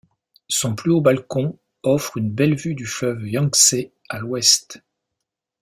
Son 0.49 0.73
plus 0.73 0.89
haut 0.89 0.99
balcon 1.01 1.59
offre 1.83 2.17
une 2.17 2.31
belle 2.31 2.55
vue 2.55 2.73
du 2.73 2.87
fleuve 2.87 3.21
Yangtze 3.29 3.75
à 4.09 4.17
l'Ouest. 4.17 4.81